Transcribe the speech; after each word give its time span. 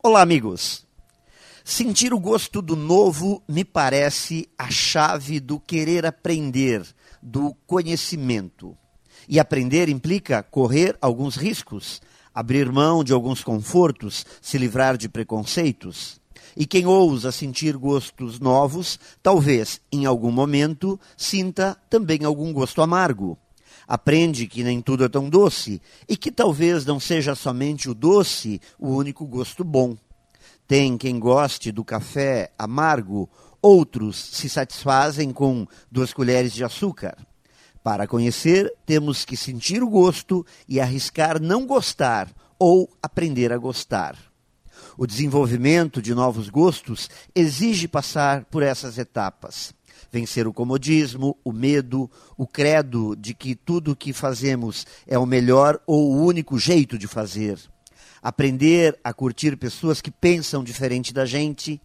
Olá, 0.00 0.22
amigos. 0.22 0.86
Sentir 1.64 2.14
o 2.14 2.20
gosto 2.20 2.62
do 2.62 2.76
novo 2.76 3.42
me 3.48 3.64
parece 3.64 4.48
a 4.56 4.70
chave 4.70 5.40
do 5.40 5.58
querer 5.58 6.06
aprender, 6.06 6.86
do 7.20 7.52
conhecimento. 7.66 8.78
E 9.28 9.40
aprender 9.40 9.88
implica 9.88 10.40
correr 10.40 10.96
alguns 11.02 11.34
riscos, 11.34 12.00
abrir 12.32 12.70
mão 12.70 13.02
de 13.02 13.12
alguns 13.12 13.42
confortos, 13.42 14.24
se 14.40 14.56
livrar 14.56 14.96
de 14.96 15.08
preconceitos. 15.08 16.20
E 16.56 16.64
quem 16.64 16.86
ousa 16.86 17.32
sentir 17.32 17.76
gostos 17.76 18.38
novos, 18.38 19.00
talvez 19.20 19.80
em 19.90 20.06
algum 20.06 20.30
momento 20.30 20.98
sinta 21.16 21.76
também 21.90 22.24
algum 22.24 22.52
gosto 22.52 22.82
amargo. 22.82 23.36
Aprende 23.88 24.46
que 24.46 24.62
nem 24.62 24.82
tudo 24.82 25.04
é 25.04 25.08
tão 25.08 25.30
doce 25.30 25.80
e 26.06 26.14
que 26.14 26.30
talvez 26.30 26.84
não 26.84 27.00
seja 27.00 27.34
somente 27.34 27.88
o 27.88 27.94
doce 27.94 28.60
o 28.78 28.88
único 28.90 29.26
gosto 29.26 29.64
bom. 29.64 29.96
Tem 30.66 30.98
quem 30.98 31.18
goste 31.18 31.72
do 31.72 31.82
café 31.82 32.52
amargo, 32.58 33.30
outros 33.62 34.18
se 34.18 34.46
satisfazem 34.46 35.32
com 35.32 35.66
duas 35.90 36.12
colheres 36.12 36.52
de 36.52 36.62
açúcar. 36.62 37.16
Para 37.82 38.06
conhecer, 38.06 38.70
temos 38.84 39.24
que 39.24 39.38
sentir 39.38 39.82
o 39.82 39.88
gosto 39.88 40.44
e 40.68 40.78
arriscar 40.78 41.40
não 41.40 41.66
gostar 41.66 42.28
ou 42.58 42.90
aprender 43.02 43.54
a 43.54 43.56
gostar. 43.56 44.18
O 44.98 45.06
desenvolvimento 45.06 46.02
de 46.02 46.14
novos 46.14 46.50
gostos 46.50 47.08
exige 47.34 47.88
passar 47.88 48.44
por 48.44 48.62
essas 48.62 48.98
etapas 48.98 49.77
vencer 50.10 50.46
o 50.46 50.52
comodismo, 50.52 51.36
o 51.44 51.52
medo, 51.52 52.10
o 52.36 52.46
credo 52.46 53.14
de 53.16 53.34
que 53.34 53.54
tudo 53.54 53.92
o 53.92 53.96
que 53.96 54.12
fazemos 54.12 54.86
é 55.06 55.18
o 55.18 55.26
melhor 55.26 55.80
ou 55.86 56.12
o 56.12 56.24
único 56.24 56.58
jeito 56.58 56.98
de 56.98 57.06
fazer. 57.06 57.58
Aprender 58.22 58.98
a 59.02 59.12
curtir 59.12 59.56
pessoas 59.56 60.00
que 60.00 60.10
pensam 60.10 60.64
diferente 60.64 61.12
da 61.12 61.24
gente 61.24 61.80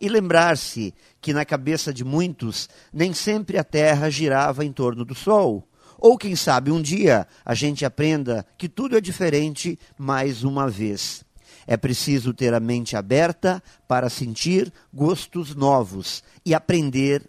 e 0.00 0.08
lembrar-se 0.08 0.94
que 1.20 1.32
na 1.32 1.44
cabeça 1.44 1.92
de 1.92 2.04
muitos 2.04 2.68
nem 2.92 3.12
sempre 3.12 3.58
a 3.58 3.64
Terra 3.64 4.10
girava 4.10 4.64
em 4.64 4.72
torno 4.72 5.04
do 5.04 5.14
Sol. 5.14 5.66
Ou 5.98 6.18
quem 6.18 6.36
sabe 6.36 6.70
um 6.70 6.82
dia 6.82 7.26
a 7.44 7.54
gente 7.54 7.84
aprenda 7.84 8.46
que 8.58 8.68
tudo 8.68 8.96
é 8.96 9.00
diferente 9.00 9.78
mais 9.98 10.44
uma 10.44 10.68
vez. 10.68 11.24
É 11.66 11.76
preciso 11.76 12.32
ter 12.32 12.54
a 12.54 12.60
mente 12.60 12.96
aberta 12.96 13.62
para 13.88 14.08
sentir 14.08 14.72
gostos 14.92 15.54
novos 15.54 16.22
e 16.44 16.54
aprender 16.54 17.28